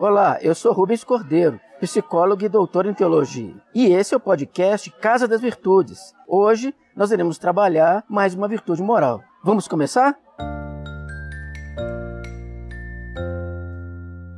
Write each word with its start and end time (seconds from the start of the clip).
Olá, 0.00 0.38
eu 0.42 0.54
sou 0.54 0.72
Rubens 0.72 1.02
Cordeiro, 1.02 1.58
psicólogo 1.80 2.44
e 2.44 2.48
doutor 2.48 2.86
em 2.86 2.94
teologia. 2.94 3.56
E 3.74 3.86
esse 3.86 4.14
é 4.14 4.16
o 4.16 4.20
podcast 4.20 4.88
Casa 4.92 5.26
das 5.26 5.40
Virtudes. 5.40 6.14
Hoje 6.28 6.72
nós 6.94 7.10
iremos 7.10 7.36
trabalhar 7.36 8.04
mais 8.08 8.32
uma 8.32 8.46
virtude 8.46 8.80
moral. 8.80 9.24
Vamos 9.42 9.66
começar? 9.66 10.16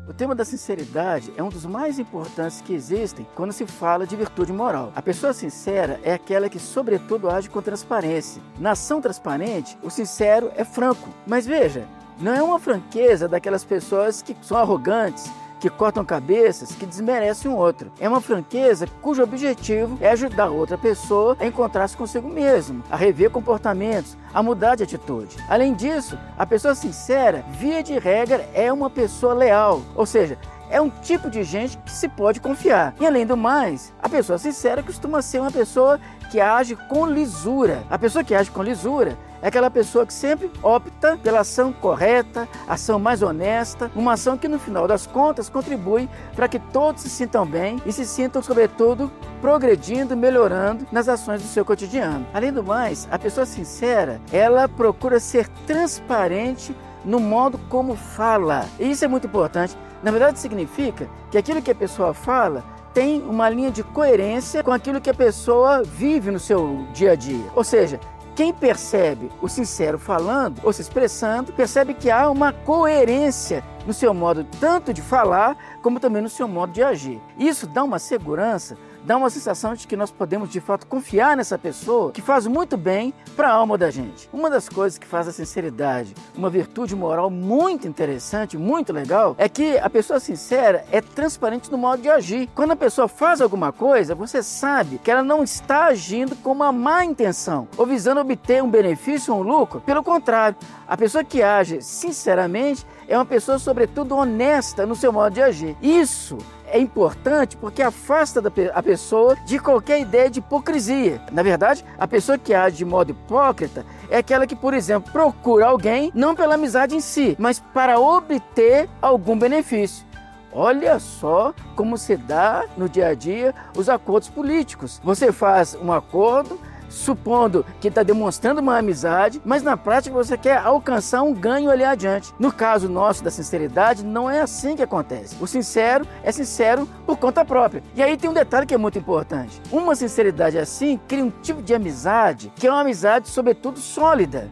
O 0.09 0.15
tema 0.15 0.35
da 0.35 0.47
sinceridade 0.47 1.31
é 1.37 1.43
um 1.43 1.51
dos 1.51 1.67
mais 1.67 1.99
importantes 1.99 2.63
que 2.63 2.73
existem 2.73 3.27
quando 3.35 3.53
se 3.53 3.67
fala 3.67 4.07
de 4.07 4.17
virtude 4.17 4.55
moral. 4.55 4.91
A 4.97 5.03
pessoa 5.03 5.35
sincera 5.35 6.01
é 6.03 6.15
aquela 6.15 6.49
que, 6.49 6.59
sobretudo, 6.59 7.29
age 7.29 7.51
com 7.51 7.61
transparência. 7.61 8.41
Na 8.59 8.71
ação 8.71 8.99
transparente, 8.99 9.77
o 9.83 9.91
sincero 9.91 10.51
é 10.57 10.65
franco. 10.65 11.11
Mas 11.27 11.47
veja, 11.47 11.87
não 12.19 12.35
é 12.35 12.43
uma 12.43 12.59
franqueza 12.59 13.29
daquelas 13.29 13.65
pessoas 13.65 14.21
que 14.21 14.37
são 14.43 14.57
arrogantes, 14.57 15.31
que 15.61 15.69
cortam 15.69 16.05
cabeças, 16.05 16.73
que 16.73 16.87
desmerecem 16.87 17.51
um 17.51 17.57
outro. 17.57 17.93
É 18.01 18.09
uma 18.09 18.21
franqueza 18.21 18.89
cujo 19.03 19.23
objetivo 19.23 19.99
é 20.01 20.11
ajudar 20.11 20.49
outra 20.49 20.79
pessoa 20.79 21.37
a 21.39 21.47
encontrar-se 21.47 21.97
consigo 21.97 22.29
mesmo, 22.29 22.83
a 22.91 22.97
rever 22.97 23.31
comportamentos, 23.31 24.17
a 24.33 24.43
mudar 24.43 24.75
de 24.75 24.85
atitude. 24.85 25.37
Além 25.49 25.75
disso, 25.75 26.19
a 26.39 26.47
pessoa 26.47 26.75
sincera, 26.75 27.45
via 27.51 27.83
de 27.83 27.99
regra, 27.99 28.49
é 28.55 28.73
uma 28.73 28.89
pessoa 28.89 29.35
leal, 29.35 29.83
ou 29.95 30.07
seja, 30.07 30.39
é 30.71 30.81
um 30.81 30.89
tipo 30.89 31.29
de 31.29 31.43
gente 31.43 31.77
que 31.79 31.91
se 31.91 32.09
pode 32.09 32.41
confiar. 32.41 32.95
E 33.01 33.07
além 33.07 33.27
do 33.27 33.37
mais, 33.37 33.93
a 34.01 34.09
pessoa 34.09 34.39
sincera 34.39 34.83
costuma 34.83 35.21
ser 35.21 35.41
uma 35.41 35.51
pessoa 35.51 36.01
que 36.31 36.41
age 36.41 36.77
com 36.77 37.05
lisura. 37.05 37.83
A 37.91 37.99
pessoa 37.99 38.25
que 38.25 38.35
age 38.35 38.51
com 38.51 38.63
lisura 38.63 39.19
é 39.43 39.49
aquela 39.49 39.71
pessoa 39.71 40.07
que 40.07 40.13
sempre 40.13 40.51
opta 40.63 41.17
pela 41.17 41.41
ação 41.41 41.73
correta, 41.73 42.47
ação 42.69 42.99
mais 42.99 43.23
honesta, 43.23 43.91
uma 43.97 44.13
ação 44.13 44.37
que 44.37 44.47
no 44.47 44.59
final 44.59 44.87
das 44.87 45.07
contas 45.07 45.49
contribui 45.49 46.09
para 46.37 46.47
que 46.47 46.59
todos 46.59 47.03
se 47.03 47.11
sintam 47.11 47.47
bem 47.47 47.81
e 47.85 47.93
se 47.93 48.05
sintam, 48.05 48.43
sobretudo, 48.43 49.11
progredindo, 49.41 50.17
melhorando 50.17 50.87
nas 50.93 51.09
ações 51.09 51.43
do 51.43 51.49
seu 51.49 51.65
cotidiano. 51.65 52.27
Além 52.35 52.53
do 52.53 52.63
mais, 52.63 53.09
a 53.11 53.19
pessoa 53.19 53.47
sincera, 53.47 54.21
ela 54.33 54.69
procura 54.69 55.19
ser 55.19 55.49
transparente 55.67 56.75
no 57.05 57.21
modo 57.21 57.59
como 57.69 57.97
fala. 57.97 58.67
E 58.79 58.91
isso 58.91 59.05
é 59.05 59.09
muito 59.09 59.27
importante. 59.27 59.77
Na 60.03 60.11
verdade, 60.11 60.39
significa 60.39 61.09
que 61.31 61.39
aquilo 61.39 61.63
que 61.63 61.71
a 61.71 61.75
pessoa 61.75 62.15
fala 62.15 62.65
tem 62.93 63.23
uma 63.23 63.49
linha 63.49 63.71
de 63.71 63.83
coerência 63.83 64.63
com 64.63 64.73
aquilo 64.73 65.01
que 65.01 65.11
a 65.11 65.15
pessoa 65.15 65.83
vive 65.83 66.31
no 66.31 66.39
seu 66.39 66.87
dia 66.93 67.13
a 67.13 67.15
dia. 67.15 67.45
Ou 67.55 67.63
seja, 67.63 68.01
quem 68.35 68.53
percebe 68.53 69.31
o 69.41 69.49
sincero 69.49 69.99
falando 69.99 70.61
ou 70.63 70.73
se 70.73 70.81
expressando, 70.81 71.53
percebe 71.53 71.95
que 71.95 72.11
há 72.11 72.31
uma 72.31 72.53
coerência 72.53 73.63
no 73.87 73.93
seu 73.93 74.15
modo 74.15 74.45
tanto 74.59 74.93
de 74.95 75.03
falar 75.03 75.57
como 75.83 76.01
também 76.01 76.23
no 76.23 76.29
seu 76.29 76.49
modo 76.49 76.73
de 76.73 76.83
agir. 76.83 77.21
Isso 77.39 77.67
dá 77.67 77.85
uma 77.85 77.99
segurança 77.99 78.77
dá 79.05 79.17
uma 79.17 79.31
sensação 79.31 79.75
de 79.75 79.87
que 79.87 79.97
nós 79.97 80.11
podemos 80.11 80.51
de 80.51 80.61
fato 80.61 80.87
confiar 80.87 81.37
nessa 81.37 81.59
pessoa 81.59 82.13
que 82.13 82.23
faz 82.23 82.47
muito 82.47 82.77
bem 82.77 83.13
para 83.37 83.49
a 83.49 83.53
alma 83.53 83.77
da 83.77 83.91
gente. 83.91 84.29
Uma 84.33 84.51
das 84.51 84.69
coisas 84.69 84.99
que 84.99 85.07
faz 85.07 85.29
a 85.29 85.33
sinceridade 85.33 86.15
uma 86.37 86.51
virtude 86.51 86.95
moral 86.95 87.31
muito 87.31 87.87
interessante, 87.87 88.57
muito 88.57 88.93
legal, 88.93 89.35
é 89.39 89.49
que 89.49 89.79
a 89.79 89.91
pessoa 89.91 90.21
sincera 90.21 90.85
é 90.91 91.01
transparente 91.01 91.71
no 91.71 91.79
modo 91.79 92.03
de 92.03 92.09
agir. 92.09 92.49
Quando 92.55 92.73
a 92.73 92.77
pessoa 92.77 93.09
faz 93.09 93.41
alguma 93.41 93.73
coisa, 93.73 94.15
você 94.15 94.43
sabe 94.43 94.99
que 94.99 95.11
ela 95.11 95.23
não 95.23 95.43
está 95.43 95.87
agindo 95.87 96.37
com 96.37 96.53
uma 96.53 96.73
má 96.73 97.05
intenção 97.05 97.69
ou 97.77 97.87
visando 97.87 98.21
obter 98.21 98.63
um 98.63 98.71
benefício 98.71 99.35
ou 99.35 99.41
um 99.41 99.43
lucro. 99.43 99.81
Pelo 99.81 100.03
contrário, 100.03 100.57
a 100.87 100.97
pessoa 100.97 101.25
que 101.25 101.43
age 101.43 101.81
sinceramente 101.83 102.87
é 103.09 103.17
uma 103.17 103.25
pessoa, 103.25 103.59
sobretudo, 103.59 104.17
honesta 104.17 104.87
no 104.87 104.95
seu 104.95 105.13
modo 105.13 105.35
de 105.35 105.43
agir. 105.43 105.77
Isso 105.83 106.39
é 106.71 106.79
importante 106.79 107.57
porque 107.57 107.83
afasta 107.83 108.43
a 108.73 108.83
pessoa 108.83 109.37
de 109.45 109.59
qualquer 109.59 110.01
ideia 110.01 110.31
de 110.31 110.39
hipocrisia. 110.39 111.21
Na 111.33 111.43
verdade, 111.43 111.85
a 111.99 112.07
pessoa 112.07 112.39
que 112.39 112.55
age 112.55 112.77
de 112.77 112.85
modo 112.85 113.11
hipócrita 113.11 113.85
é 114.09 114.19
aquela 114.19 114.47
que, 114.47 114.57
por 114.57 114.73
exemplo, 114.75 115.13
procura 115.13 115.67
alguém 115.67 116.11
não 116.15 116.35
pela 116.35 116.55
amizade 116.55 116.95
em 116.95 117.01
si, 117.01 117.37
mas 117.39 117.61
para 117.75 117.99
obter 117.99 118.89
algum 119.03 119.39
benefício. 119.39 120.09
Olha 120.53 120.99
só 120.99 121.55
como 121.77 121.97
se 121.97 122.17
dá 122.17 122.65
no 122.77 122.89
dia 122.89 123.09
a 123.09 123.15
dia 123.15 123.55
os 123.77 123.89
acordos 123.89 124.29
políticos. 124.29 125.01
Você 125.05 125.31
faz 125.31 125.77
um 125.81 125.93
acordo 125.93 126.59
supondo 126.91 127.65
que 127.81 127.89
está 127.89 128.03
demonstrando 128.03 128.61
uma 128.61 128.77
amizade, 128.77 129.41
mas 129.45 129.63
na 129.63 129.77
prática 129.77 130.15
você 130.15 130.37
quer 130.37 130.59
alcançar 130.59 131.23
um 131.23 131.33
ganho 131.33 131.71
ali 131.71 131.85
adiante. 131.85 132.35
No 132.39 132.53
caso 132.53 132.89
nosso 132.89 133.25
da 133.25 133.31
sinceridade, 133.31 134.05
não 134.05 134.29
é 134.29 134.41
assim 134.43 134.77
que 134.77 134.83
acontece. 134.83 135.37
O 135.41 135.47
sincero 135.47 136.07
é 136.23 136.31
sincero 136.31 136.87
por 137.07 137.17
conta 137.17 137.45
própria. 137.45 137.83
E 137.95 138.03
aí 138.03 138.17
tem 138.17 138.29
um 138.29 138.35
detalhe 138.35 138.67
que 138.67 138.75
é 138.75 138.79
muito 138.79 138.99
importante. 138.99 139.63
Uma 139.71 139.95
sinceridade 139.95 140.59
assim 140.59 141.01
cria 141.09 141.25
um 141.25 141.31
tipo 141.31 141.63
de 141.63 141.73
amizade 141.73 142.53
que 142.57 142.67
é 142.67 142.71
uma 142.71 142.81
amizade, 142.81 143.29
sobretudo, 143.29 143.79
sólida. 143.79 144.49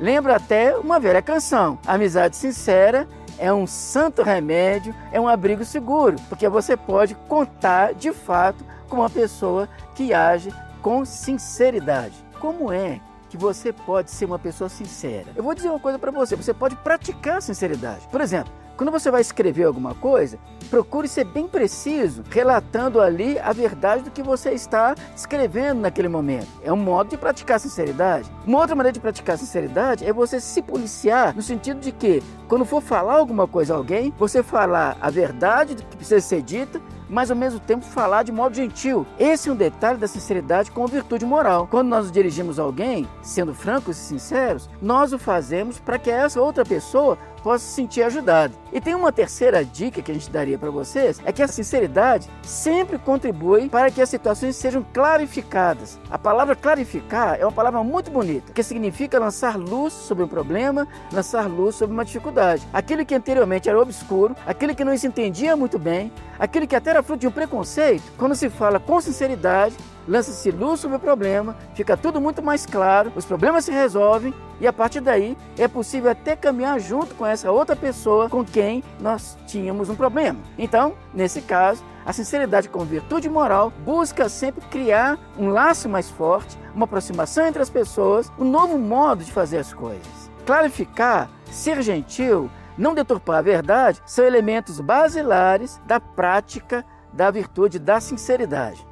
Lembra 0.00 0.36
até 0.36 0.76
uma 0.76 0.98
velha 0.98 1.22
canção: 1.22 1.78
Amizade 1.86 2.36
sincera 2.36 3.06
é 3.38 3.52
um 3.52 3.66
santo 3.66 4.22
remédio, 4.22 4.94
é 5.12 5.20
um 5.20 5.28
abrigo 5.28 5.64
seguro, 5.64 6.16
porque 6.28 6.48
você 6.48 6.76
pode 6.76 7.14
contar 7.28 7.94
de 7.94 8.12
fato 8.12 8.64
com 8.88 8.96
uma 8.96 9.10
pessoa 9.10 9.68
que 9.94 10.12
age 10.12 10.52
com 10.84 11.02
sinceridade. 11.02 12.12
Como 12.38 12.70
é 12.70 13.00
que 13.30 13.38
você 13.38 13.72
pode 13.72 14.10
ser 14.10 14.26
uma 14.26 14.38
pessoa 14.38 14.68
sincera? 14.68 15.28
Eu 15.34 15.42
vou 15.42 15.54
dizer 15.54 15.70
uma 15.70 15.80
coisa 15.80 15.98
para 15.98 16.10
você: 16.10 16.36
você 16.36 16.52
pode 16.52 16.76
praticar 16.76 17.40
sinceridade. 17.40 18.06
Por 18.08 18.20
exemplo, 18.20 18.52
quando 18.76 18.90
você 18.90 19.10
vai 19.10 19.22
escrever 19.22 19.64
alguma 19.64 19.94
coisa, 19.94 20.38
procure 20.68 21.08
ser 21.08 21.24
bem 21.24 21.48
preciso, 21.48 22.22
relatando 22.28 23.00
ali 23.00 23.38
a 23.38 23.50
verdade 23.52 24.02
do 24.02 24.10
que 24.10 24.22
você 24.22 24.50
está 24.50 24.94
escrevendo 25.16 25.80
naquele 25.80 26.08
momento. 26.08 26.48
É 26.62 26.70
um 26.70 26.76
modo 26.76 27.08
de 27.08 27.16
praticar 27.16 27.58
sinceridade. 27.58 28.30
Uma 28.46 28.58
outra 28.58 28.76
maneira 28.76 28.92
de 28.92 29.00
praticar 29.00 29.38
sinceridade 29.38 30.04
é 30.04 30.12
você 30.12 30.38
se 30.38 30.60
policiar, 30.60 31.34
no 31.34 31.40
sentido 31.40 31.80
de 31.80 31.92
que, 31.92 32.22
quando 32.46 32.66
for 32.66 32.82
falar 32.82 33.14
alguma 33.14 33.46
coisa 33.46 33.72
a 33.72 33.76
alguém, 33.76 34.12
você 34.18 34.42
falar 34.42 34.98
a 35.00 35.08
verdade 35.08 35.76
que 35.76 35.96
precisa 35.96 36.20
ser 36.20 36.42
dita 36.42 36.78
mas 37.08 37.30
ao 37.30 37.36
mesmo 37.36 37.60
tempo 37.60 37.84
falar 37.84 38.22
de 38.22 38.32
modo 38.32 38.54
gentil. 38.54 39.06
Esse 39.18 39.48
é 39.48 39.52
um 39.52 39.56
detalhe 39.56 39.98
da 39.98 40.08
sinceridade 40.08 40.70
com 40.70 40.86
virtude 40.86 41.24
moral. 41.24 41.66
Quando 41.70 41.88
nós 41.88 42.04
nos 42.04 42.12
dirigimos 42.12 42.58
a 42.58 42.62
alguém, 42.62 43.08
sendo 43.22 43.54
francos 43.54 43.96
e 43.96 44.00
sinceros, 44.00 44.68
nós 44.80 45.12
o 45.12 45.18
fazemos 45.18 45.78
para 45.78 45.98
que 45.98 46.10
essa 46.10 46.40
outra 46.40 46.64
pessoa 46.64 47.18
possa 47.44 47.66
se 47.66 47.74
sentir 47.74 48.02
ajudada. 48.02 48.54
E 48.72 48.80
tem 48.80 48.94
uma 48.94 49.12
terceira 49.12 49.62
dica 49.62 50.00
que 50.00 50.10
a 50.10 50.14
gente 50.14 50.30
daria 50.30 50.58
para 50.58 50.70
vocês, 50.70 51.20
é 51.26 51.30
que 51.30 51.42
a 51.42 51.46
sinceridade 51.46 52.26
sempre 52.42 52.96
contribui 52.98 53.68
para 53.68 53.90
que 53.90 54.00
as 54.00 54.08
situações 54.08 54.56
sejam 54.56 54.84
clarificadas. 54.94 56.00
A 56.10 56.16
palavra 56.16 56.56
clarificar 56.56 57.36
é 57.38 57.44
uma 57.44 57.52
palavra 57.52 57.84
muito 57.84 58.10
bonita, 58.10 58.50
que 58.54 58.62
significa 58.62 59.20
lançar 59.20 59.58
luz 59.58 59.92
sobre 59.92 60.24
um 60.24 60.28
problema, 60.28 60.88
lançar 61.12 61.46
luz 61.46 61.74
sobre 61.74 61.92
uma 61.92 62.04
dificuldade. 62.04 62.66
Aquilo 62.72 63.04
que 63.04 63.14
anteriormente 63.14 63.68
era 63.68 63.78
obscuro, 63.78 64.34
aquilo 64.46 64.74
que 64.74 64.84
não 64.84 64.96
se 64.96 65.06
entendia 65.06 65.54
muito 65.54 65.78
bem, 65.78 66.10
aquilo 66.38 66.66
que 66.66 66.74
até 66.74 66.90
era 66.90 67.02
fruto 67.02 67.20
de 67.20 67.26
um 67.26 67.32
preconceito, 67.32 68.10
quando 68.16 68.34
se 68.34 68.48
fala 68.48 68.80
com 68.80 68.98
sinceridade, 69.02 69.76
lança-se 70.06 70.50
luz 70.50 70.80
sobre 70.80 70.96
o 70.96 71.00
problema, 71.00 71.56
fica 71.74 71.96
tudo 71.96 72.20
muito 72.20 72.42
mais 72.42 72.66
claro, 72.66 73.12
os 73.14 73.24
problemas 73.24 73.64
se 73.64 73.72
resolvem 73.72 74.34
e 74.60 74.66
a 74.66 74.72
partir 74.72 75.00
daí 75.00 75.36
é 75.58 75.66
possível 75.66 76.10
até 76.10 76.36
caminhar 76.36 76.78
junto 76.78 77.14
com 77.14 77.26
essa 77.26 77.50
outra 77.50 77.74
pessoa 77.74 78.28
com 78.28 78.44
quem 78.44 78.82
nós 79.00 79.36
tínhamos 79.46 79.88
um 79.88 79.94
problema. 79.94 80.38
Então, 80.58 80.94
nesse 81.12 81.40
caso, 81.40 81.82
a 82.04 82.12
sinceridade 82.12 82.68
como 82.68 82.84
virtude 82.84 83.28
moral 83.28 83.72
busca 83.84 84.28
sempre 84.28 84.64
criar 84.66 85.18
um 85.38 85.48
laço 85.48 85.88
mais 85.88 86.10
forte, 86.10 86.58
uma 86.74 86.84
aproximação 86.84 87.46
entre 87.46 87.62
as 87.62 87.70
pessoas, 87.70 88.30
um 88.38 88.44
novo 88.44 88.78
modo 88.78 89.24
de 89.24 89.32
fazer 89.32 89.58
as 89.58 89.72
coisas. 89.72 90.30
Clarificar, 90.44 91.30
ser 91.50 91.80
gentil, 91.82 92.50
não 92.76 92.94
deturpar 92.94 93.38
a 93.38 93.42
verdade 93.42 94.02
são 94.04 94.24
elementos 94.24 94.80
basilares 94.80 95.80
da 95.86 95.98
prática 95.98 96.84
da 97.12 97.30
virtude 97.30 97.78
da 97.78 98.00
sinceridade. 98.00 98.84